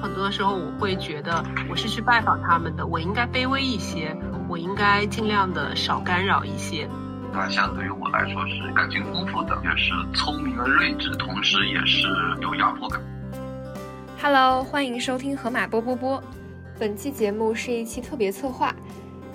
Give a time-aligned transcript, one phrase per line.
[0.00, 4.16] 很多时候我会觉得我是去拜访他们的，我应该卑微一些，
[4.48, 6.88] 我应该尽量的少干扰一些。
[7.32, 12.06] 大象对于我来说是感情丰富的，也是聪明而睿智，同时也是
[12.40, 13.00] 有压迫感。
[14.22, 16.22] Hello，欢迎收听河马波波波。
[16.78, 18.72] 本期节目是一期特别策划。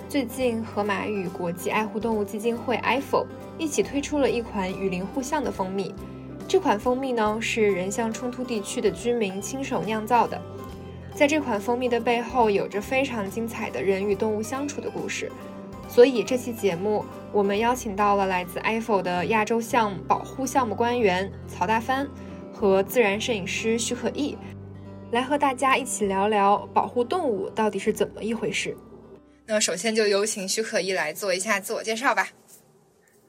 [0.07, 3.25] 最近，河马与国际爱护动物基金会 （IFO）
[3.57, 5.93] 一起推出了一款与林互象的蜂蜜。
[6.54, 10.39] 这款蜂蜜呢，是人象冲突地区的居民亲手酿造的。
[11.15, 15.31] 在这款蜂蜜的背后，有着非常精彩的人与动物相处的故事。
[15.89, 22.07] 所以这期节目，我们邀请到了来自 IFO 的亚洲象保护项目官员曹大帆
[22.54, 24.37] 和自然摄影师徐可毅，
[25.11, 28.78] 来和大家一起聊聊保护动物到底是怎么一回事。
[29.47, 32.30] 那首先就有请徐可毅来做一下自我介绍吧。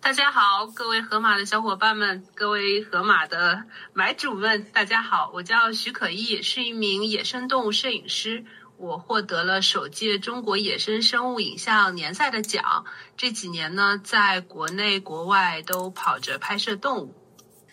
[0.05, 8.45] 大家好，各位河马的小伙伴们，各位河马的买主们，大家好，我叫徐可毅，是一名野生动物摄影师。
[8.77, 12.85] 我获得了首届中国野生生物影像年赛的奖。
[13.17, 17.15] 这几年呢，在国内国外都跑着拍摄动物。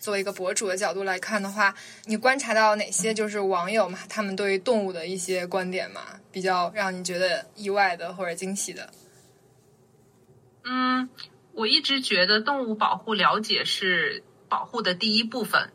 [0.00, 1.74] 作为一个博主的角度来看的话，
[2.06, 6.00] 你观察到哪些就是网友嘛，他们对于动物的一些观点嘛，
[6.32, 8.90] 比较让你觉得意外的或者惊喜的？
[10.64, 11.10] 嗯，
[11.54, 15.72] 我一直觉得动物保护了解是保护的第一部分。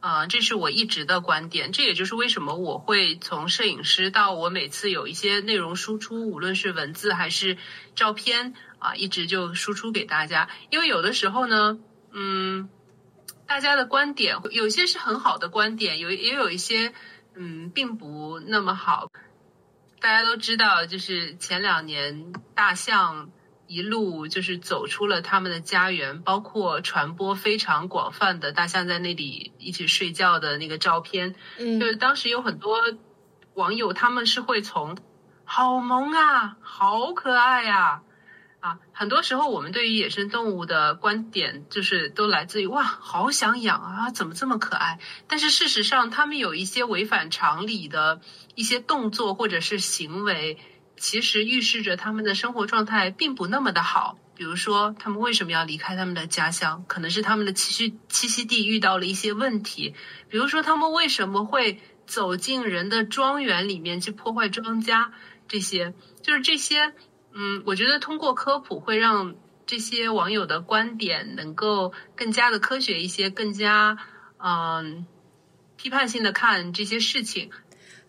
[0.00, 7.56] 啊，这是我一直的观点，这也就是为什么我会从摄影师到我每次有一些内容输出，无论是文字还是
[7.94, 10.48] 照片啊，一直就输出给大家。
[10.70, 11.78] 因为有的时候呢，
[12.10, 12.68] 嗯，
[13.46, 16.92] 大家的观点有些是很好的观点，有也有一些
[17.36, 19.08] 嗯并不那么好。
[20.00, 23.30] 大家都知道，就是前两年大象。
[23.72, 31.34] 一路就是走出了他们的家园，包括传播非常广泛的大象在那里一起睡觉的那个照片。
[31.58, 32.78] 嗯，就是当时有很多
[33.54, 34.98] 网友，他们是会从
[35.44, 38.02] “好萌啊，好可爱呀”，
[38.60, 45.00] 啊，很多时候我们对于野生动物的观点就是都来自于“哇，好想养啊，怎么这么可爱”。
[45.28, 48.20] 但是事实上，他们有一些违反常理的
[48.54, 50.58] 一些动作或者是行为。
[51.02, 54.16] 其实预示着他们的生活状态并不那么的好。
[54.36, 56.84] 比如说，他们为什么要离开他们的家乡？
[56.86, 59.96] 可能是他们的栖息栖息地遇到了一些问题。
[60.28, 65.10] 比如说，他们为什么会走进人的庄园里面去破坏庄稼？
[65.48, 65.92] 这些
[66.22, 66.94] 就是这些。
[67.34, 69.34] 嗯，我觉得通过科普会让
[69.66, 73.98] 这些网友的观点能够更加的科学一些，更加
[74.38, 75.04] 嗯
[75.76, 77.50] 批判性的看这些事情。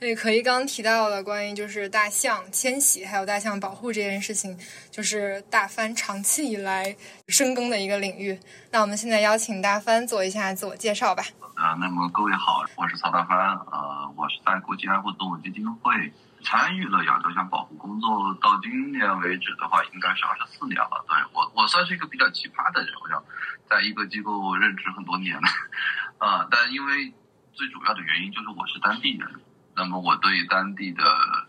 [0.04, 4.60] 对，可一刚提到的关于就是大象迁徙还有大象保护这件事情，
[4.92, 6.94] 就是大帆长期以来
[7.30, 8.38] 深耕的一个领域。
[8.70, 11.24] 那我们现在邀请大帆做一下自我介绍吧。
[11.56, 16.12] 啊，那么各位好，我是曹大帆，呃，我是在国际爱护动物基金会
[16.44, 21.06] 参与了亚洲象保护工作，到今年为止的话，应该是二十四年了。
[21.08, 23.24] 对我，我算是一个比较奇葩的人，我想
[23.70, 25.48] 在一个机构任职很多年了，
[26.20, 27.14] 啊，但因为
[27.54, 29.30] 最主要的原因就是我是当地人。
[29.76, 31.04] 那么我对当地的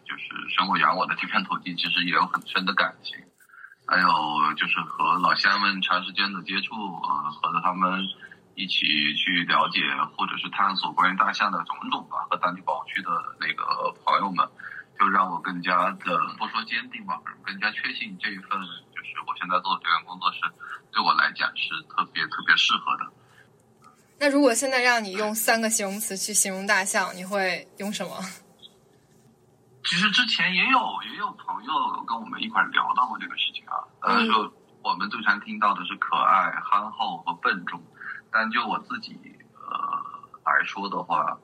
[0.04, 3.18] 就是生我养我的这片土地，其实也有很深的感情。
[3.86, 4.08] 还有
[4.56, 8.00] 就是和老乡们长时间的接触，呃，和他们
[8.54, 9.80] 一起去了解
[10.16, 14.48] 或者是探索关于大象的种种吧，和当地保护区的那个朋友们，
[14.98, 18.48] 就让我更加的不说坚定吧，更加确信这一份
[18.94, 20.40] 就是我现在做的这份工作是
[20.90, 23.12] 对我来讲是特别特别适合的。
[24.18, 28.18] 那如果现在让你用三个形容词去形容大象，你会用什么？
[29.84, 30.78] 其实之前也有
[31.10, 37.82] 也有朋友跟我们一块聊到过这个事情啊，呃，就我们最常听到的是可爱、憨厚和笨重，
[38.32, 39.18] 但就我自己
[39.52, 40.02] 呃
[40.46, 41.38] 来说的话，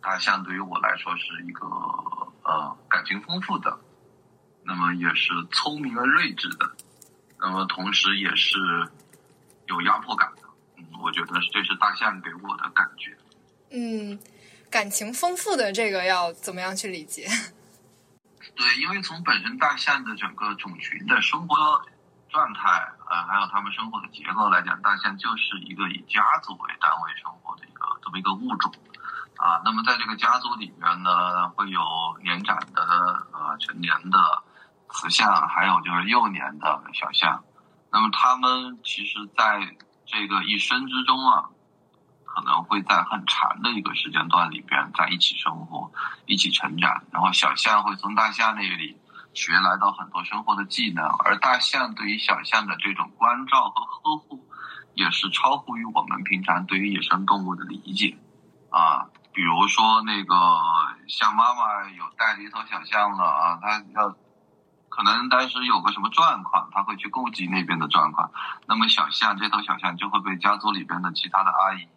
[0.00, 1.66] 大象对于我来说是一个
[2.44, 3.78] 呃感情丰富的，
[4.62, 6.74] 那么也是聪明而睿智的，
[7.38, 8.58] 那么同时也是
[9.66, 10.32] 有压迫感。
[11.02, 13.16] 我觉得这是大象给我的感觉。
[13.70, 14.18] 嗯，
[14.70, 17.26] 感情丰富的这个要怎么样去理解？
[18.54, 21.56] 对，因为从本身大象的整个种群的生活
[22.28, 22.68] 状态，
[23.10, 28.72] 呃，还有它们生活的结构来讲，大象就是一个以家族为单位生活的一个这么一个物种。
[29.36, 31.80] 啊，那么在这个家族里面呢，会有
[32.22, 32.82] 年长的
[33.32, 34.18] 呃成年的
[34.88, 37.42] 雌象，还有就是幼年的小象。
[37.90, 39.58] 那么它们其实，在
[40.06, 41.48] 这个一生之中啊，
[42.24, 45.92] 可能会在很长的一个时间段里边在一起生活，
[46.26, 47.02] 一起成长。
[47.10, 48.96] 然后小象会从大象那里
[49.32, 54.46] 学来到很多生活的技能，而大象对于小象的这种关照和呵护，
[54.94, 58.16] 也是超乎于我们平常对于野生动物的理解
[58.70, 59.06] 啊。
[59.32, 60.36] 比如说那个
[61.08, 64.16] 象妈妈有带着一头小象了啊，它要
[64.94, 68.30] 可能当时有个什么状况，他会去顾及那边的状况，
[68.68, 71.88] 那么小象这头小象就会被家族里边的其他的阿姨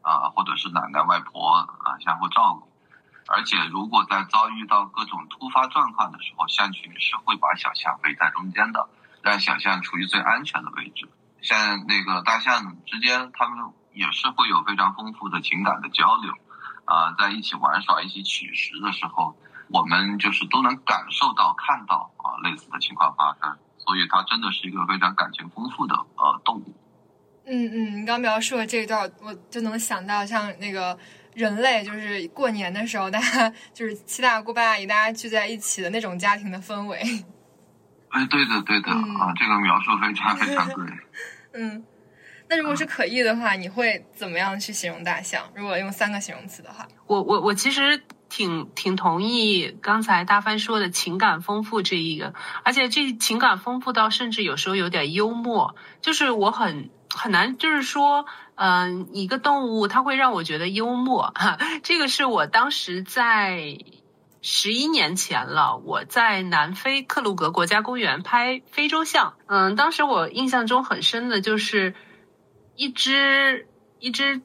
[0.00, 2.72] 啊，或者是奶奶外婆啊相互照顾，
[3.26, 8.88] 而且如果在遭遇到各种突发状况的时候，象群是会把小象围在中间的，
[9.20, 11.06] 让小象处于最安全的位置。
[11.42, 13.58] 像那个大象之间，他们
[13.92, 16.32] 也是会有非常丰富的情感的交流。
[16.86, 19.36] 啊，在一起玩耍、一起取食的时候，
[19.70, 26.74] 我们就是都能感受到、看到啊类似的情况发生，所以它真的是一个非常感情丰富的呃动物。
[27.44, 30.98] 嗯嗯，你刚描述的这一段，我就能想到像那个
[31.34, 36.98] 人类，就是过年的时候，大家就是七大姑八大姨，大家聚在一起的那种家庭的氛围。
[38.10, 40.86] 哎，对的，对的啊，这个描述非常非常对。
[41.54, 41.84] 嗯。
[42.50, 45.44] 那如果是可意的话，你会怎么样去形容大象？
[45.54, 63.78] 如果用三个形容词的话，我我我其实挺挺同意刚才大帆说的情感丰富这一个，而且这情感丰富到甚至有时候有点幽默，就是我很很难，就是说，嗯，一个动物它会让我觉得幽默，哈， 这个是我当时在
[64.42, 71.94] 十一年前了，我在南非克鲁格国家公园拍非洲象，嗯，当时我印象中很深的就是。
[72.80, 73.66] 一只
[73.98, 74.40] 一只，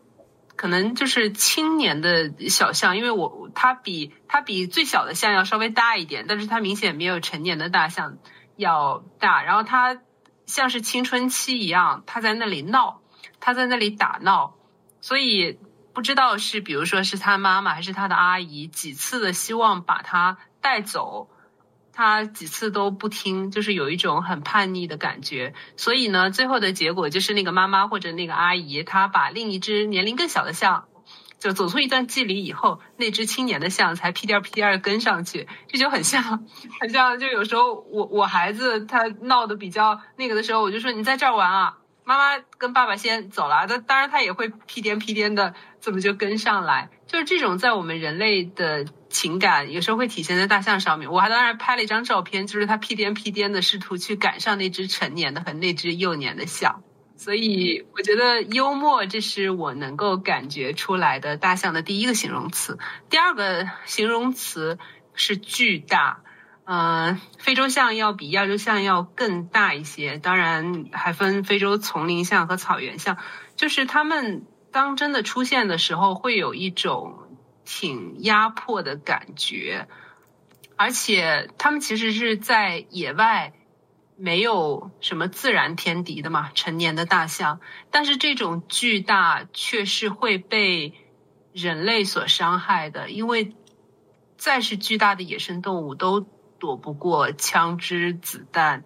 [0.55, 8.17] 可能就是青年的小象，因为我它比它比最小的象要稍微大一点，但是它明显没有成年的大象
[8.55, 9.43] 要大。
[9.43, 9.99] 然后它
[10.45, 13.01] 像是青春期一样，它在那里闹，
[13.39, 14.55] 它在那里打闹，
[15.01, 15.59] 所以
[15.93, 21.29] 不知道是比如说是他妈妈还是他的阿姨几次的希望把它带走。
[21.93, 25.53] 他几次都不听，就是有一种很叛逆的感觉。
[25.77, 30.85] 所以呢，最后的结果就是那个妈妈或者那个阿姨，她把另一只年龄更小的象，
[31.39, 35.47] 就走出一段距离以后，那只青年的象才屁颠屁颠跟上去。
[35.67, 36.47] 这就很像，
[36.81, 37.19] 很像。
[37.19, 43.67] 就有时候我我孩子他闹得比较那个的时候，我就说你在这儿玩啊，妈妈跟爸爸先走了。
[43.67, 46.89] 但当然他也会屁颠屁颠的，怎么就跟上来？
[47.13, 48.85] 就是这种在我们人类的。
[49.13, 56.81] 情感有时候会体现在大象上面，我还当然拍了一张照片，就是它屁颠屁颠的试图去赶上那只成年的和那只幼年的象，
[57.15, 62.79] 所以我觉得幽默，这是我能够感觉出来的大象的第一个形容词。
[63.11, 64.79] 第二个形容词
[65.13, 66.21] 是巨大，
[66.65, 73.17] 嗯，非洲象要比亚洲象要更大一些，当然还分非洲丛林象和草原象，
[73.55, 77.19] 就是它们当真的出现的时候，会有一种。
[77.65, 79.87] 挺压迫的感觉，
[80.75, 83.53] 而且他们其实是在野外，
[84.17, 86.51] 没有什么自然天敌的嘛。
[86.53, 90.93] 成年的大象，但是这种巨大却是会被
[91.53, 93.55] 人类所伤害的，因为
[94.37, 96.19] 再是巨大的野生动物都
[96.59, 98.83] 躲不过枪支子弹。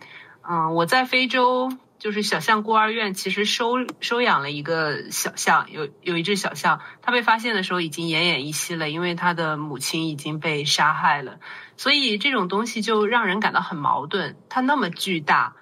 [0.47, 1.71] 嗯，我在非洲。
[1.99, 11.39] 就是小象孤儿院其实收收养了一个小象，有有一只小象，它被发现的时候已经奄奄一息了，因为它的母亲已经被杀害了。
[11.75, 14.37] 所以这种东西就让人感到很矛盾。
[14.47, 15.55] 它那么巨大，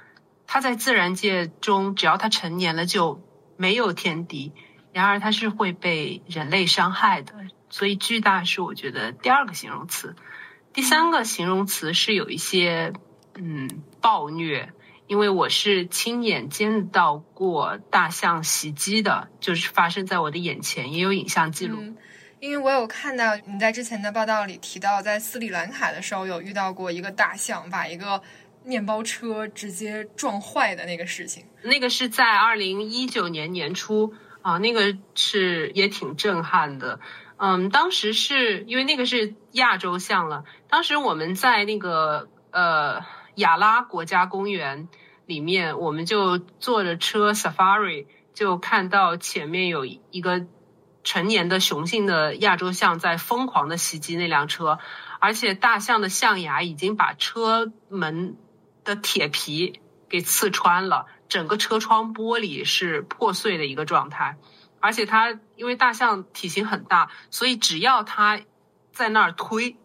[0.46, 3.22] 它在自然界中只要它成年了就
[3.56, 4.52] 没有天敌，
[4.92, 7.34] 然而它是会被人类伤害的。
[7.70, 10.16] 所以巨大是我觉得第二个形容词。
[10.74, 12.92] 第三个形容词是有一些
[13.36, 13.70] 嗯
[14.02, 14.74] 暴虐。
[15.08, 21.78] 因为我是亲眼见到过大象袭击的，就是发生在我的眼前，也有影像记录。
[22.40, 28.22] 因为我有看到你在之前的报道里提到，在斯里兰卡的时候有遇到过一个大象把一个
[28.64, 31.46] 面包车直接撞坏的那个事情。
[31.62, 37.00] 那个是在二零一九年年初啊，那个是也挺震撼的。
[37.38, 43.04] 嗯，当时是因为那个是亚洲象了，当时我们在那个呃。
[43.36, 44.88] 亚拉国家公园
[45.26, 50.46] 里面，我们就坐着车 safari，就看到前面有一个
[51.04, 54.80] 成年的雄性的亚洲象在疯狂的袭击那辆车，
[55.20, 58.38] 而且大象的象牙已经把车门
[58.84, 64.38] 的铁皮给刺穿了，整个车窗玻璃是破碎的一个状态，
[64.80, 68.40] 而且它因为大象体型很大，所以只要它
[68.92, 69.78] 在那儿推。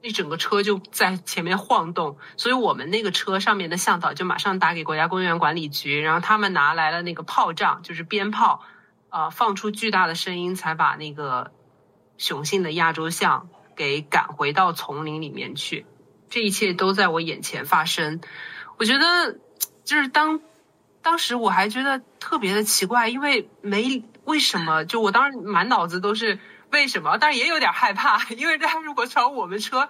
[0.00, 8.62] 那整个车就在前面晃动，所以我们那个车上面的向导就马上打给国家公园管理局，然后他们拿来了那个炮仗，就是鞭炮，
[9.10, 11.50] 呃，放出巨大的声音，才把那个
[12.16, 15.84] 雄性的亚洲象给赶回到丛林里面去。
[16.30, 18.20] 这一切都在我眼前发生，
[18.76, 19.38] 我觉得
[19.82, 20.40] 就是当
[21.02, 26.38] 当时我还觉得特别的奇怪，因为没为什么，就我当时满脑子都是。
[26.70, 27.16] 为什么？
[27.18, 29.88] 但是也有点害怕， 因为他如果朝我们车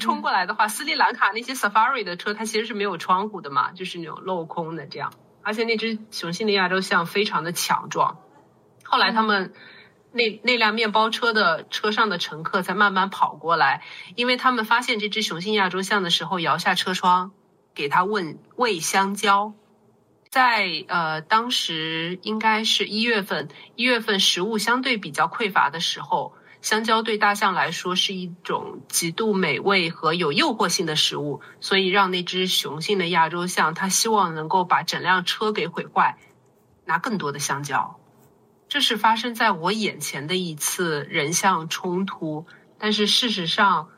[0.00, 5.12] 冲过来的话，斯里兰卡那些 Safari 的车它其实是没有窗户的嘛，就是那种镂空的这样。
[5.42, 8.18] 而且那只雄性的亚洲象非常的强壮。
[8.84, 9.52] 后来他们
[10.12, 13.82] 那那辆面包车的车上的乘客才慢慢跑过来，
[14.14, 17.32] 因为他们发现这只雄性亚洲象的时候，摇下车窗
[17.74, 19.52] 给它问喂香蕉。
[20.34, 26.34] 在呃当时应该是一月份，一月份食物相对比较匮乏的时候。
[26.60, 36.18] 香蕉对大象来说是一种极度美味和有诱惑性的食物，所以让那只雄性的亚洲象，它希望能够把整辆车给毁坏，
[36.84, 38.00] 拿更多的香蕉。
[38.68, 42.44] 这是发生在我眼前的一次人象冲突，
[42.76, 43.90] 但是事实上，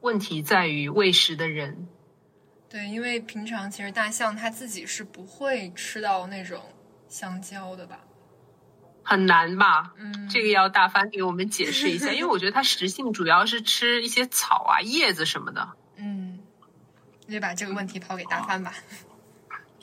[0.00, 1.86] 问题在于喂食的人。
[2.72, 6.58] 对，因为平常其实大象它自己是不会吃到那种
[7.06, 7.98] 香蕉的吧。
[9.04, 9.92] 很难吧？
[9.98, 15.68] 嗯，这个要大帆给我们解释一下， 因为我觉得它食性主要是吃一些草啊、叶子什么的。
[15.96, 16.38] 嗯，
[17.26, 18.72] 那就把这个问题抛给大帆吧。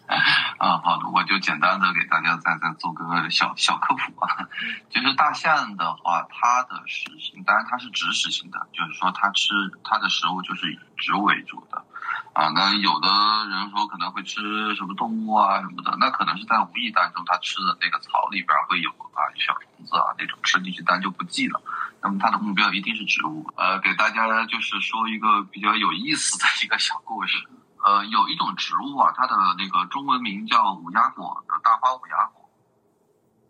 [0.57, 4.49] 啊，好的，我就简单的给大家再再做个小小科普啊。
[4.89, 9.53] 就是大象的话，它的食性，当然它是植食性的，就是说它吃
[9.83, 11.85] 它的食物就是以植物为主的。
[12.33, 13.09] 啊，那有的
[13.49, 21.61] 人说可能会吃什么动物啊什么的，那可能是在无意当中他吃的那个草里边会有啊小虫子啊那种吃进去，但就不记了。
[22.01, 23.45] 那么他的目标一定是植物。
[23.57, 27.37] 呃，给大家就是说一个比较有意思的一个小故事。
[27.83, 32.49] 呃，有一种植物啊，它的那个中文名叫五鸦果，大花五鸦果。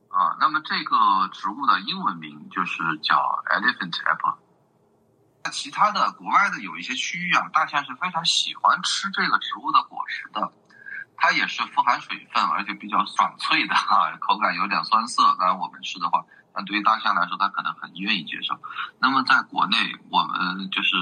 [0.10, 3.16] 啊，那么这个植物的英文名就是叫
[3.52, 4.38] elephant apple。
[5.52, 10.54] 其他的国外的有一些区域啊，大象是非常喜欢吃这个植物的果实的，
[11.18, 15.24] 它也是富含水分，而且比较爽脆的啊，口感有点酸涩。
[15.40, 18.60] 当然我们吃的话，那对于大象来说，它可能很愿意接受。
[19.00, 19.78] 那么在国内，
[20.10, 20.96] 我们就是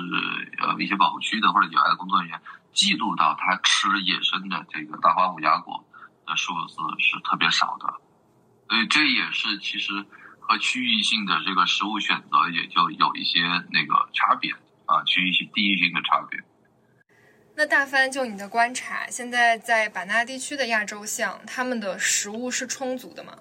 [0.60, 2.42] 呃一些保护区的或者野外的工作人员
[2.74, 5.84] 记录到，它吃野生的这个大花五芽果
[6.26, 7.94] 的数字是特别少的，
[8.70, 10.06] 所以这也是其实。
[10.48, 14.52] 和区域性的这个食物选择也就有一些那个差别
[14.86, 16.42] 啊，区域性、地域性的差别。
[17.56, 23.34] 那大帆，就你的观察，现在在版纳地区的亚洲象，它们的食物是充足的吗？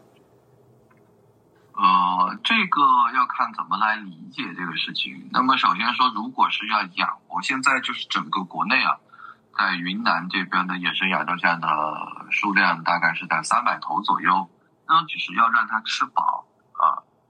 [1.74, 2.80] 呃，这个
[3.14, 5.28] 要看怎么来理解这个事情。
[5.30, 8.96] 那么首先说，如果是要养活，现在就是整个国内啊，
[9.56, 11.68] 在云南这边的野生亚洲象的
[12.30, 14.50] 数量大概是在三百头左右，
[14.88, 16.46] 那只是要让它吃饱。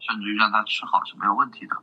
[0.07, 1.77] 啊，甚至于让它吃好是没有问题的。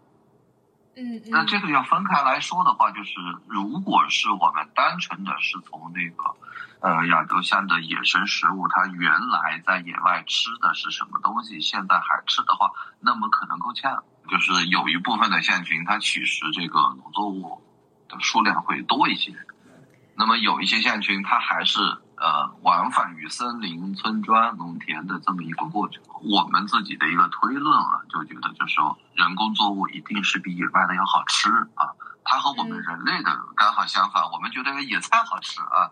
[0.95, 3.13] 嗯，那这个要分开来说的话，就是
[3.47, 6.35] 如果是我们单纯的是从那个
[6.81, 14.03] 呃亚洲象的野生食物，它原来在野外吃的是什么东西，现在还吃的话，那么可能够呛。
[14.29, 17.61] 就是有一部分的象群，它取食这个农作物
[18.07, 19.35] 的数量会多一些。
[20.15, 21.79] 那么有一些象群，它还是
[22.23, 26.01] 呃往返于森林、村庄、农田的这么一个过程。
[26.23, 31.91] 我们自己的一个推论啊，就觉得就是说，人工作物一定是比野外的要好吃啊。
[32.23, 35.91] 它和我们人类的刚好相反，我们觉得野菜好吃啊。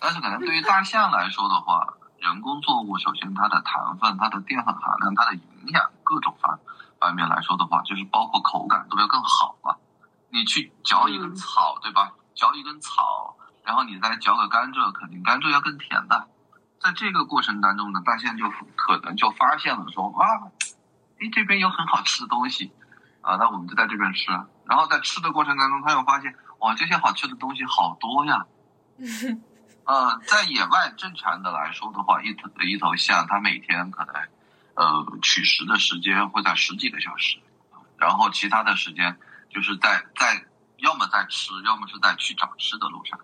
[0.00, 5.42] 但是可能对于大象来说的话，人工作物首先它的糖分、它的淀粉含量、它的营
[5.74, 6.58] 养各种方
[6.98, 9.76] 方面来说的话，就是包括口感都要更好嘛。
[10.30, 12.14] 你去嚼一根草，对吧？
[12.34, 13.36] 嚼一根草。
[13.66, 16.28] 然后你再嚼个甘蔗，肯定甘蔗要更甜的。
[16.80, 20.22] 在这个过程当中呢，大象就可能就发现了说啊，
[21.18, 22.72] 哎这边有很好吃的东西
[23.22, 24.30] 啊，那我们就在这边吃。
[24.66, 28.46] 然后在吃的过程当中，他又发现哇，这些好吃的东西好多呀。
[29.84, 34.14] 呃， 在野外正常的来说的话，一头一头象它每天可能
[34.74, 37.38] 呃取食的时间会在十几个小时，
[37.98, 39.18] 然后其他的时间
[39.50, 40.46] 就是在在
[40.76, 43.18] 要么在吃，要么是在去找吃的路上。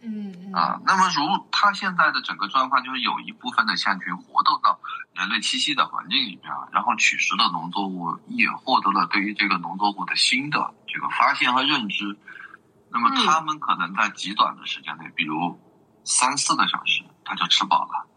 [0.00, 4.78] 嗯啊，那么如它现在的整个状况就是有一部分的象群活动到
[5.12, 12.18] 人类栖息的环境里面，然后取食的农作物也获得了对于这个农作物的新的这个发现和认知，
[12.90, 15.60] 那么他们可能在极短的时间内，比如
[16.04, 18.07] 三四个小时，他就吃饱了。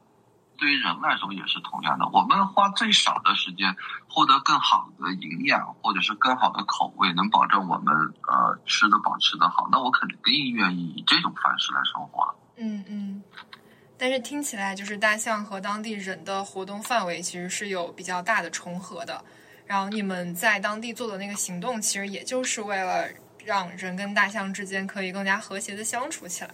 [0.62, 3.75] 对于人来说也是同样的，我们花最少的时间
[4.08, 7.91] 获得更好的营养，或者是更好的口味，能保证我们
[8.27, 12.36] 呃吃的保持的好，那我肯定愿意以这种方式来生活。
[12.58, 13.24] 嗯嗯，
[13.98, 19.25] 但是听起来就是大象和当地人的活动范围其实是有比较大的重合的，
[19.65, 23.08] 然后你们在当地做的那个行动，其实也就是为了
[23.44, 26.53] 让人跟大象之间可以更加和谐的相处起来。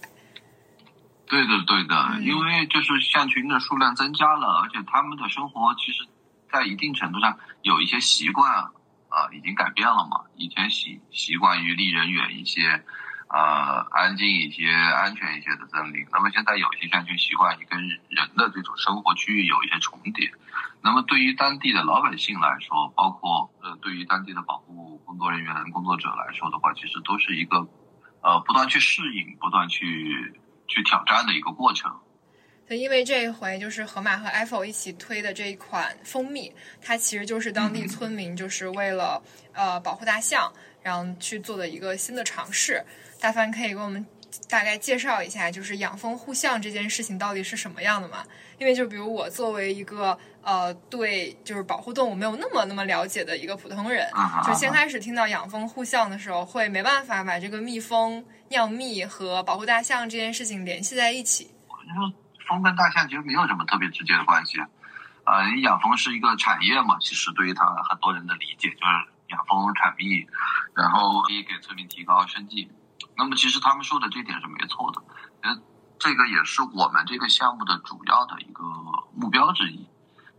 [1.28, 6.06] 对的，对的，因为就是象群的数量增加了，而且他们的生活其实，
[6.50, 10.24] 在一定程度上有一些习惯，啊，已经改变了嘛。
[10.36, 12.82] 以前习习惯于离人远一些，
[13.28, 16.06] 呃，安静一些、安全一些的森林。
[16.10, 20.32] 那么现在有些象群习惯于跟人的这种生活区域有一些重叠。
[20.80, 27.68] 那么对于当地的老百姓来说，包括呃，对于当地的保护工作人员、工作者来说的话，其实都是一个
[28.22, 31.90] 呃，不断去适应、不断去去挑战的一个过程。
[32.66, 39.22] 对，因为这一回就是盒马和 Apple 一起推的这一款蜂蜜，它其实就是当地村民就是为了
[39.54, 42.84] 呃保护大象，然后去做的一个新的尝试。
[43.18, 44.06] 大凡可以给我们
[44.48, 48.24] 大概介绍一下，就是养蜂护象这件事情到底是什么样的嘛？
[48.58, 54.10] 因为就比如我作为一个呃对就是保护动物没有那么那么了解的一个普通人，
[54.44, 61.50] 就先开始听到养蜂护象的时候，会没办法把这个蜜蜂酿蜜和保护大象这件事情联系在一起。
[62.46, 64.58] 蜂跟大象其实没有什么特别直接的关系，
[65.24, 68.92] 啊，养蜂是一个产业嘛，其实对于它很多人的理解就是
[69.28, 70.26] 养蜂产蜜，
[70.74, 72.68] 然后可以给村民提高生计。
[73.18, 75.02] 那么其实他们说的这点是没错的，
[75.42, 75.60] 呃，
[75.98, 78.64] 这个也是我们这个项目的主要的一个
[79.14, 79.86] 目标之一。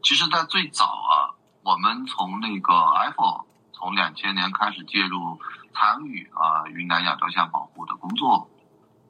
[0.02, 3.44] 其实，在最早啊，我们从那个 iPhone
[3.74, 5.40] 从两千年开始介入
[5.74, 8.50] 参与啊云南亚洲象保护的工作，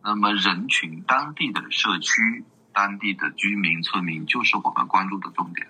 [0.04, 2.44] 那么人群当地的社区。
[2.72, 5.68] 当地的居民、村民就是我们关注的重点，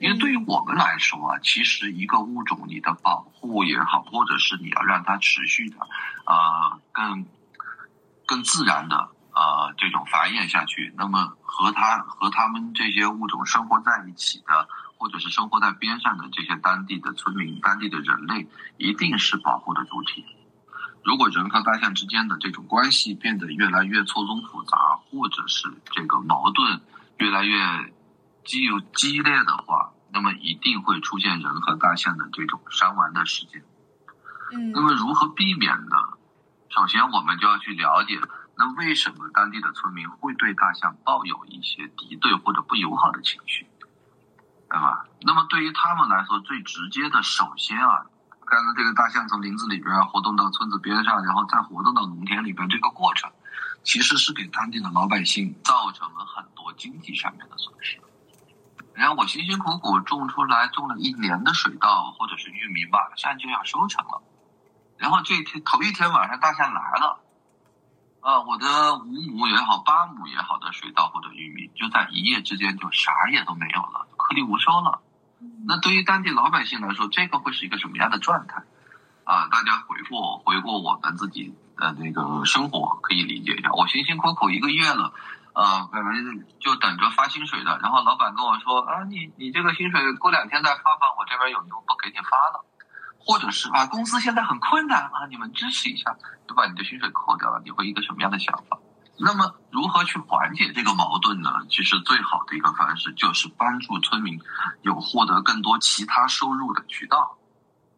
[0.00, 5.76] 因为对于我们来说啊，其实一个物种你的保护也好，或者是你要让它持续的，
[6.24, 7.26] 呃，更
[8.24, 8.96] 更自然的
[9.34, 20.24] 呃这种繁衍下去，那么和它和他们这些物种生活在一起的，或者是生活在边上的这些当地的村民、当地的人类，一定是保护的主体。
[21.04, 26.80] 如果人和大象之间的这种关系变得越来越错综复杂，或者是这个矛盾
[27.18, 27.92] 越来越
[28.50, 33.62] 激有激烈的话，那么一定会出现人和大象的这种伤亡的事件。
[34.52, 35.96] 嗯，那么如何避免呢？
[36.68, 38.20] 首先，我们就要去了解，
[38.56, 43.68] 那为什么当地的村民会对大象抱有一些敌对或者不友好的情绪，
[44.68, 45.04] 对吧？
[45.20, 48.06] 那么对于他们来说，最直接的，首先啊。
[48.46, 53.30] 刚才这个大象从林子里边活动到村子边上，然后再活动到农田里边，这个过程
[53.84, 58.00] 其实是给当地的老百姓造成了很多经济上面的损失。
[58.94, 64.22] 然后我辛辛苦苦种出来种了一年的水稻或者是玉米，马上就要收成了。
[64.98, 67.20] 然后这天头一天晚上大象来了，
[68.20, 75.00] 啊，我的五亩也好，八亩也好的水稻或者玉米，就在一夜之间就啥也都没有了，颗粒无收了。
[75.66, 78.62] 那对于当地老百姓来说，这个会是一个什么样的状态？
[79.24, 83.70] 啊，大家回过回过我们自己的那个生活，可以理解一下。
[83.72, 85.14] 我辛辛苦苦一个月了，
[85.52, 86.14] 呃，本来
[86.60, 92.64] 就等着发薪水的，然后老板跟我说啊，你你这个薪水过两天再发吧，我这边有牛不给你发了，
[93.18, 98.78] 或者是啊，公司现在很困难啊，你们支持一下，就把你的薪水扣掉了，你会一个什么样的想法？
[99.22, 101.50] 那么，如何去缓解这个矛盾呢？
[101.68, 104.40] 其实最好的一个方式就是帮助村民
[104.80, 107.36] 有获得更多其他收入的渠道，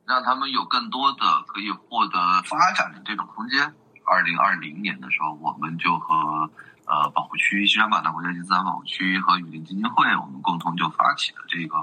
[0.05, 3.73] 让他们有更多的可以获得发展的这种空间。
[4.05, 6.51] 二零二零年的时候，我们就和
[6.93, 11.77] 呃保护区西双版纳国家级自然保护区和雨林基金会，我们共同就发起了这个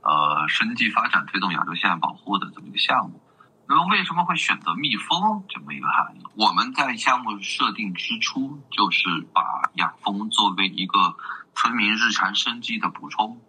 [0.00, 3.20] 呃生计发展推动亚洲象保护的这么一个项目。
[3.66, 6.22] 那么为什么会选择蜜蜂这么一个含义？
[6.36, 9.42] 我们在项目设定之初，就是把
[9.74, 11.16] 养蜂作为一个
[11.54, 13.40] 村民日常生计的补充，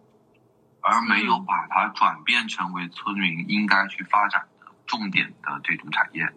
[0.81, 6.33] 而没有把它转变成为村民应该去发展的重点的这种产业。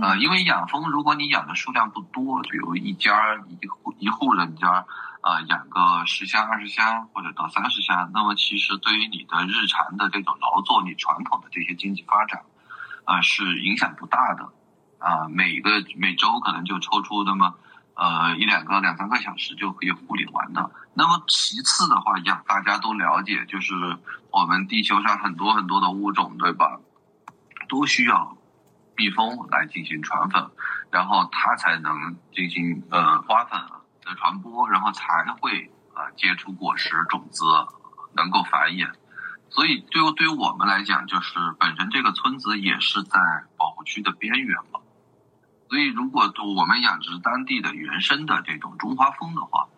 [0.00, 4.86] 呃，因为养蜂，如果你养的数量不多，比如一家一户一户人家，
[5.22, 12.42] 呃，养个十箱、二十箱或者到三十箱，那么其实对于你的日常的这种劳作，你传统的这些经济发展。
[13.06, 14.52] 啊，是影响不大的，
[14.98, 17.54] 啊，每个每周可能就抽出那么
[17.94, 20.70] 呃一两个、两三个小时就可以护理完的。
[20.94, 23.74] 那么其次的话，养大家都了解，就是
[24.30, 26.78] 我们地球上很多很多的物种，对吧？
[27.68, 28.36] 都需要
[29.00, 30.50] 蜜蜂来进行传粉，
[30.90, 33.58] 然后它才能进行呃花粉
[34.04, 37.44] 的传播，然后才会啊结出果实、种子，
[38.14, 38.92] 能够繁衍。
[39.48, 43.18] 所以，对于对于我们来讲，就是本身这个村子也是在
[43.56, 44.80] 保护区的边缘嘛。
[45.70, 49.68] 所以，如果我们养殖当地的原生的这种中华蜂的话，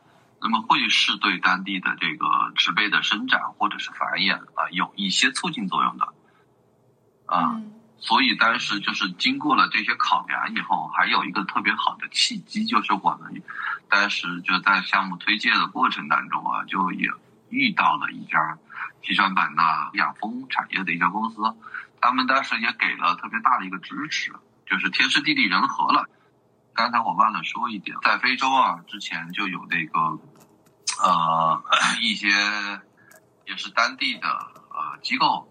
[0.40, 6.12] 那么会是对当地的这个植被的生长或者是繁衍啊有一些促进作用的。
[7.26, 7.62] 啊，
[8.02, 13.42] 所以当时就是经过了这些考量以后，还有一个特别好的契机，就是我们
[13.88, 17.08] 当时就在项目推介的过程当中啊，就也
[17.48, 18.58] 遇到了一家。
[19.04, 21.42] 西双版纳养蜂产业的一家公司，
[22.00, 24.32] 他们当时也给了特别大的一个支持，
[24.64, 26.08] 就是天时地利人和了。
[26.72, 29.98] 刚才我忘了说一点，在非洲啊，之前就有那个
[31.02, 31.64] 呃
[32.00, 32.28] 一些
[33.44, 35.48] 也是当地的呃机构，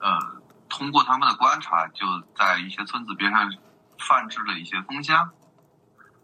[0.00, 0.37] 呃
[0.68, 3.52] 通过他们的观察，就在一些村子边上
[3.98, 5.30] 放置了一些蜂箱，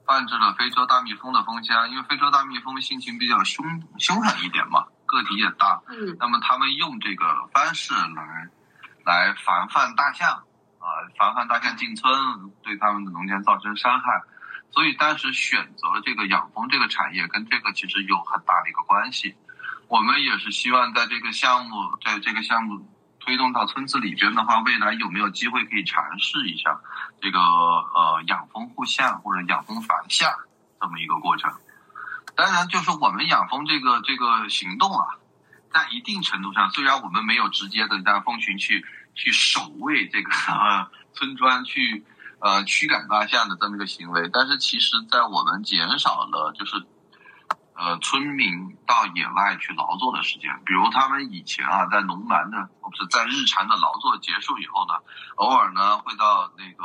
[0.07, 3.65] 放置了非洲大蜜蜂的蜂箱，因为非洲大蜜蜂性情比较凶
[3.99, 8.51] 凶狠一点嘛，个体也大，嗯那么他们用这个方式来
[9.05, 10.31] 来防范大象
[10.79, 10.87] 啊，
[11.19, 12.13] 防范大象进村
[12.63, 14.23] 对他们的农田造成伤害。
[14.71, 19.37] 所以当时选择这个养蜂这个产业，跟这个其实有很大的一个关系。
[19.87, 22.85] 我们也是希望在这个项目，在这个项目
[23.25, 26.79] 推动到村子里边的话，未来有没有机会可以尝试一下
[27.23, 30.37] 这个呃养蜂护巷或者养蜂防夏
[30.79, 31.51] 这么一个过程。
[32.37, 35.17] 当然，就是我们养蜂这个这个行动啊，
[35.73, 38.85] 在一定程度上，虽然我们没有直接的让蜂群去
[39.15, 42.05] 去守卫这个、 呃、村庄去
[42.41, 46.85] 呃驱赶大象的这么一个行为，但是其实，在我们减少了就是
[47.75, 54.95] 呃村民到野外去劳作的时间，比如他们以前啊在农忙的，不是在日常的劳作结束以后呢，
[55.37, 56.85] 偶尔呢会到那个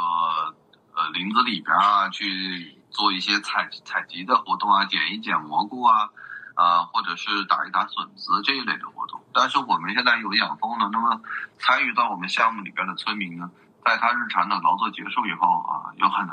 [0.96, 6.10] 呃林子里边啊去做一些采采集的活动啊，捡一捡蘑菇啊。
[6.56, 11.22] 啊，或者是打一打笋子这一类的活动，但是我们现在有养蜂了，那么
[11.58, 13.50] 参与到我们项目里边的村民呢，
[13.84, 16.28] 在他日常的劳作结束以后啊，有很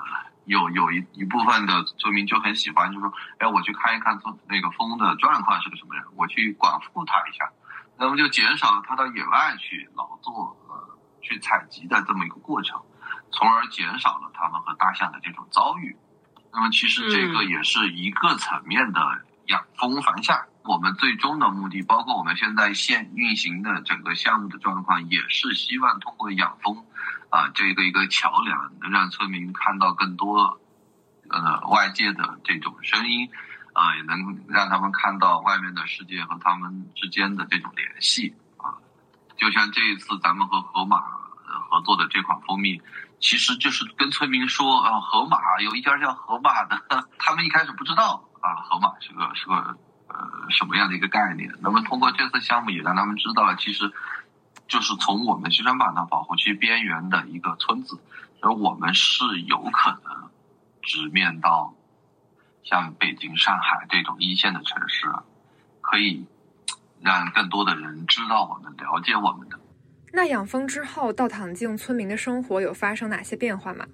[0.45, 7.51] 有有一一部分的村民就很喜欢，就说，哎，我去看一看村那个风的状况是个什么样，我去管护他一下，
[7.99, 12.81] 那么就减少了他到野外去劳作呃去采集的这么一个过程，
[13.31, 15.97] 从而减少了他们和大象的这种遭遇。
[16.53, 19.01] 那么其实这个也是一个层面的。
[19.47, 26.85] 养蜂防夏，我们最终的目的，包括我们现在现运行的整个项目的状况，也是希望通过养蜂，
[27.31, 30.61] 啊，这个一个桥梁，能让村民看到更多，
[31.29, 33.31] 呃，外界的这种声音，
[33.73, 38.75] 啊，也能让他们看到外面的世界和他们之间的这种联系，啊，
[39.37, 40.99] 就像这一次咱们和河马
[41.71, 42.81] 合作的这款蜂蜜。
[43.19, 46.79] 其实就是跟村民说啊，河马有一家叫河马的，
[47.19, 50.17] 他们一开始不知道啊，河马是个是个呃
[50.51, 51.53] 什么样的一个概念。
[51.61, 53.93] 那么通过这次项目也让他们知道了，其实
[54.69, 57.99] 就是从我们西双版纳保护区边缘的一个村子，
[58.41, 60.31] 而我们是有可能
[60.83, 61.75] 直面到
[62.65, 65.07] 像北京、上海这种一线的城市，
[65.81, 66.27] 可以
[67.01, 69.59] 让更多的人知道我们、了解我们的。
[70.13, 73.85] 那养蜂之后，到唐境村民的生活有发生哪些变化吗？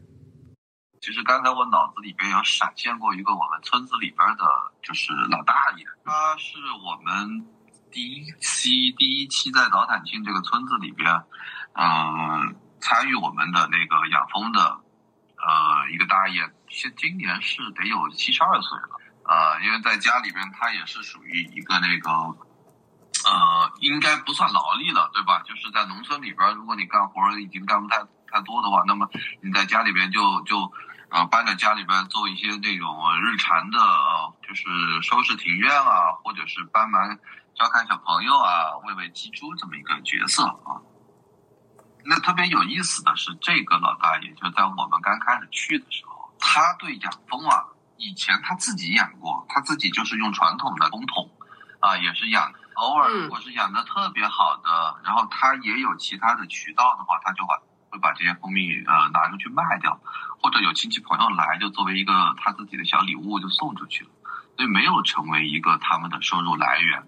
[1.02, 4.44] 其实刚才我脑子里边有闪现过一个我们村子里边的，
[4.80, 7.44] 就是老大爷，他是我们
[7.90, 11.12] 第一期第一期在老坦庆这个村子里边，
[11.74, 14.78] 嗯、参与我们的那个养蜂的，
[15.38, 22.10] 呃，一个大爷，现今年是得有七十二岁了，呃，因为在家里边他也是属于一个那个。
[23.24, 25.42] 呃，应该不算劳力了，对吧？
[25.44, 29.08] 就是在农村里边，如果你干活已经干不太太多的话，那么
[29.40, 30.72] 你在家里边就就
[31.12, 34.64] 呃帮着家里边做一些这种日常的，呃，就是
[35.02, 37.18] 收拾庭院啊，或者是帮忙
[37.54, 40.80] 照看小朋友啊，喂喂鸡猪这么一个角色啊。
[42.04, 51.30] 那特别有意思的是，这个老大爷就在我们刚开始去的时候，他对养蜂啊，以前他自己养过，他自己就是用传统的蜂桶
[51.80, 52.52] 啊，也是养。
[52.74, 57.54] 偶尔如果是养的特别好的，然后他也有其他的渠道的话，他就把
[57.92, 60.00] 会把这些蜂蜜呃拿出去卖掉，
[60.40, 64.10] 或者有亲戚朋友来就作为一个他自己的小礼物就送出去了，
[64.56, 67.06] 所以没有成为一个他们的收入来源。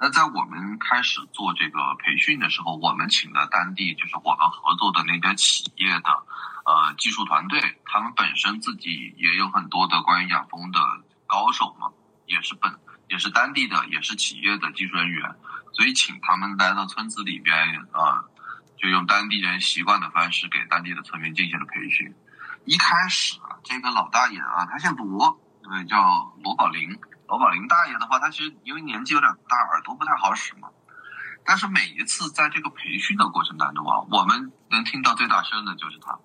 [0.00, 6.26] 那在我们开始做这个培训的时候，我们请了当地就是我们合作的那家企业的
[6.66, 10.80] 呃技术团队，他们本身自己也有很多的关于养蜂的
[11.26, 11.92] 高手嘛，
[12.26, 12.78] 也是本。
[13.10, 15.34] 也是当地的，也是企业的技术人员，
[15.72, 18.24] 所以请他们来到村子里边，呃，
[18.80, 22.14] 就用当地人习惯的方式给当地的村民进行了培训。
[22.64, 26.98] 一开始啊，这个老大爷啊，他姓罗，对，叫罗宝林。
[27.28, 30.68] 罗宝林大爷的话，他其实因为年纪有点大，耳朵不太好使嘛。
[31.44, 36.18] 但是每一次在这个培训的过程当中啊，我们能听到最大声的就是他。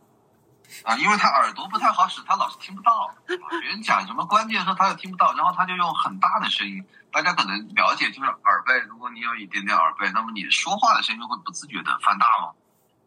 [0.84, 3.14] 啊，因为他耳朵不太好使，他老是听不到。
[3.28, 6.86] 别人讲什么关键时候他又听不到，然后他就用很大的声音。
[7.12, 8.80] 大家可能了解，就是耳背。
[8.90, 12.52] 如果你有一点点耳背，那么你说话的声音会不自觉的放大嘛。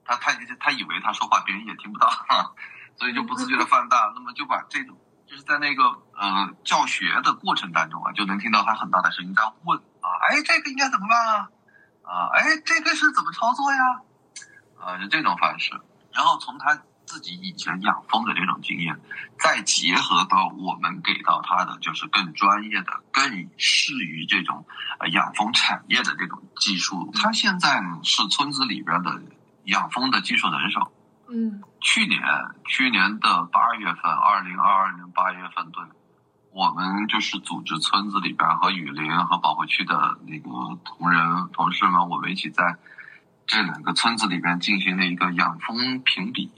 [0.04, 2.08] 他他他以为他说话别人也听不到，
[2.96, 4.10] 所以就不自觉的放大。
[4.14, 5.84] 那么就把这种就是在那个
[6.16, 11.48] 呃教学的过程当中啊，就能听到他很大的声音在问啊，哎，这个应该怎么办啊？
[12.02, 13.78] 啊，哎，这个是怎么操作呀？
[14.80, 15.78] 啊，是这种方式。
[16.14, 19.00] 然后从他自己以前养蜂的这种经验，
[19.38, 24.66] 再结合到我们给到他的就是更专业的、更适于这种
[24.98, 27.10] 呃养蜂产业的这种技术。
[27.14, 29.22] 他现在是村子里边的
[29.64, 30.92] 养蜂的技术能手。
[31.30, 32.20] 嗯，去年
[32.66, 35.82] 去年的八月份，二零二二年八月份，对，
[36.52, 42.76] 我们就是组织村子里边和雨林和保护区的那个同仁同事们，我们一起在
[43.46, 46.50] 这两个村子里边进行了一个养蜂评比，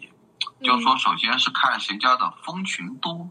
[0.63, 3.31] 就说首先是看谁家的蜂群多，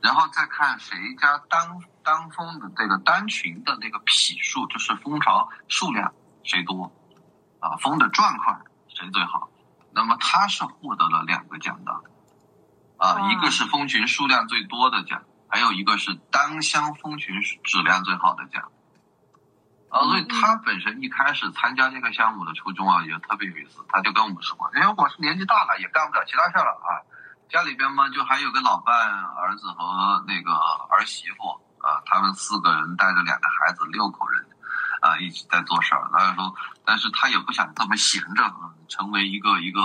[0.00, 6.92] 然后再看谁家单单蜂的这个单群的那个匹数，就是蜂巢数量谁多，
[7.58, 9.50] 啊，蜂的状况谁最好。
[9.92, 11.92] 那么他是获得了两个奖的，
[12.96, 18.70] 啊，一个是蜂群数量最多的奖，还有一个是单箱蜂群质量最好的奖，
[19.90, 23.84] 啊，所以他本身一开始参加这个项目的初衷啊，也特别有意思。
[23.88, 27.02] 他就跟我们说，因为我是年纪大了，也干不了其他事儿了啊，
[27.50, 34.46] 家里边嘛就还有个老伴儿子和那个儿媳妇啊，他们四个人带着两个孩子，六口人。
[35.00, 36.10] 啊，一起在做事儿。
[36.12, 38.52] 他说，但是他也不想这么闲着，
[38.86, 39.80] 成为一个一个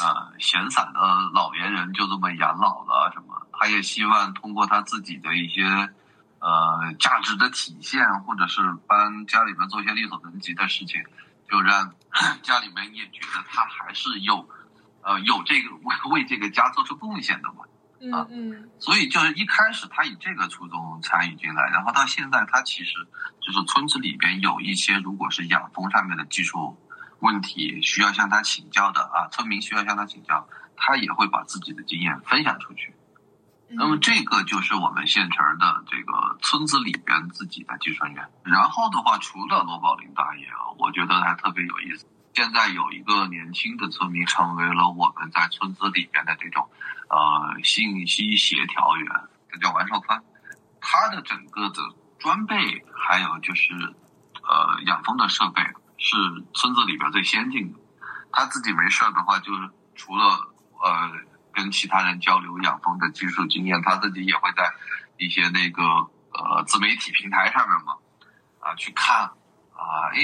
[0.00, 1.00] 啊闲散的
[1.34, 3.46] 老年人，就这么养老了什么。
[3.52, 5.92] 他也希望通过他自己的一些
[6.42, 11.02] 呃价值的体现，或者是帮家里面做一些力所能及的事情，
[11.48, 11.94] 就让
[12.42, 14.48] 家里面也觉得他还是有
[15.02, 17.64] 呃有这个为为这个家做出贡献的嘛。
[18.12, 22.94] 啊嗯，所以就是一开始他以这个初衷参与进来，然后到现在他其实
[23.40, 26.76] 就是村子里边有一些如果是养蜂上面的技术
[27.20, 32.92] 问题需要向他请教的啊，村民需要向他请教，他也会把自己的经验分享出去。
[33.74, 38.28] 那么这个就是我们县城的这个村子里边自己的技术人员。
[38.44, 42.06] 然后的话，除了罗宝林大爷啊，我觉得还特别有意思。
[42.34, 46.70] 现在有一个年轻的村民成为了我们在村子里边的这种
[47.08, 49.10] 呃信息协调员，
[49.50, 50.22] 他叫王少宽。
[50.80, 51.82] 他的整个的
[52.18, 53.74] 装备还有就是
[54.42, 55.62] 呃养蜂的设备
[55.98, 56.16] 是
[56.54, 57.78] 村子里边最先进的。
[58.32, 60.24] 他自己没事儿的话，就是除了
[60.82, 61.10] 呃
[61.52, 64.72] 跟其他人交流养蜂的技术经验，他自己也会在
[65.18, 67.94] 一些那个呃自媒体平台上面嘛
[68.60, 69.32] 啊去看。
[69.82, 70.20] 啊，哎，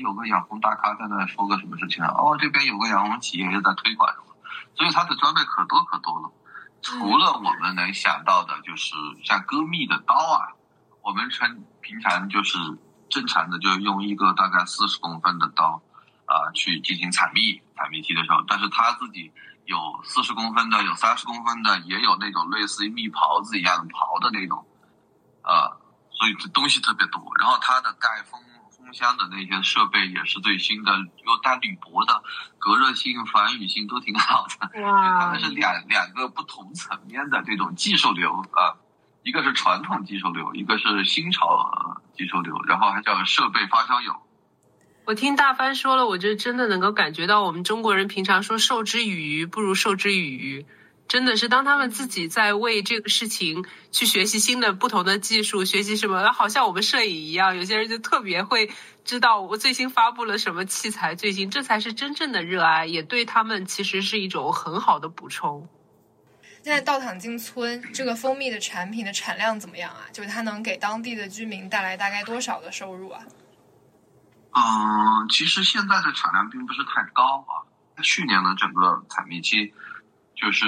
[0.00, 2.08] 有个养蜂大咖在那说个什么事情啊？
[2.16, 4.34] 哦，这边有个养蜂企业又在推广什么，
[4.74, 6.32] 所以他的装备可多可多了。
[6.80, 10.56] 除了我们能想到的，就是像割蜜的刀啊，
[11.02, 12.56] 我们常平常就是
[13.10, 15.82] 正常的，就用一个大概四十公分的刀
[16.24, 19.30] 啊去进行采蜜，采蜜期的时候，但是他自己
[19.64, 24.66] 有四十公分的，有三十公分的，也有那种类似于蜜袍子一样的袍的那种，
[25.42, 25.76] 啊，
[26.10, 27.22] 所以这东西特别多。
[27.38, 28.40] 然后它的盖封。
[28.92, 32.22] 箱的那些设备也是最新的，又带铝箔的，
[32.58, 34.82] 隔热性、防雨性都挺好的。
[34.82, 35.18] 哇！
[35.18, 38.76] 他们是两两个不同层面的这种技术流啊，
[39.22, 44.12] 一个是传统技术流，一个是新潮技术流，然后还叫设备发烧友。
[45.04, 50.64] 我听大帆说了，我就真的能够感觉到，我们中国人平常说授之以鱼不如授之以渔。
[51.08, 58.70] 真的是，当他们自己在为这个事情去学习新的、不同的技术，学习什么，好像我们摄影一样，有些人就特别会
[59.04, 65.68] 知道我最新发布了什么器材，最新，这才是真正的热爱，也对他们其实是一种很好的补充。
[66.62, 70.06] 现在稻躺金村这个蜂蜜的产品的产量怎么样啊？
[70.12, 73.20] 就是它能给当地的居民带来大概多少的收入啊？
[74.52, 77.64] 嗯，其实现在的产量并不是太高啊，
[78.02, 79.74] 去年的整个采蜜期。
[80.34, 80.66] 就是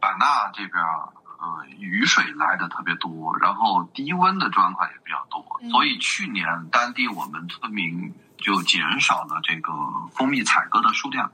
[0.00, 9.72] 版纳这边，呃，雨水来的特别多，然后低温的状况也比较多，所以去年当地我们村民就减少了这个
[10.14, 11.32] 蜂蜜采割的数量。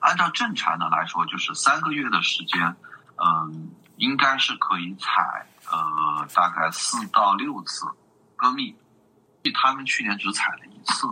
[0.00, 2.76] 按照正常的来说，就是三个月的时间，
[3.16, 7.86] 嗯，应该是可以采呃大概四到六次
[8.36, 8.76] 割蜜，
[9.48, 11.08] 他们去年只采了一次，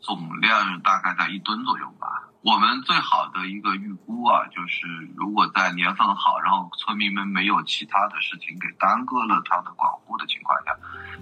[0.00, 2.26] 总量大概在一吨左右吧。
[2.42, 10.74] 我们最好的一个预估啊，就是如果在年份好，然后村民们没有其他的事情给耽搁了它的管护的情况下，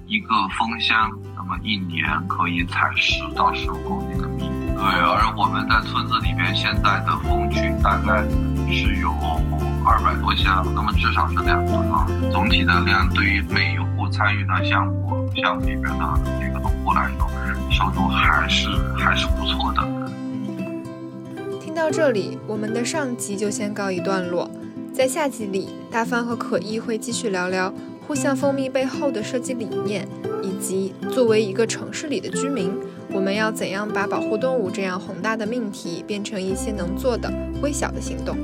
[0.07, 4.49] 一个蜂箱那么一年可以采十到十五公斤的蜜。
[4.77, 8.23] 对，而我们在村子里面现在的蜂群大概
[8.71, 9.11] 是有
[9.85, 12.07] 二百多箱，那么至少是两吨啊。
[12.31, 17.29] 总体的量对于每一户参与的项目像里边的这个农户来说，
[17.71, 19.83] 收入还是还是不错的。
[21.61, 24.51] 听到这里，我们的上集就先告一段落。
[24.93, 27.73] 在下集里，大帆和可意会继续聊聊
[28.07, 30.09] 互相蜂蜜背后的设计理念，
[30.43, 32.73] 以及作为一个城市里的居民，
[33.13, 38.37] 我们要怎样把保护动物这样宏大的命题变成一些能做的微小的行动。